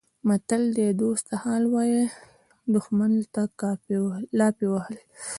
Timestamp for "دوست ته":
1.01-1.35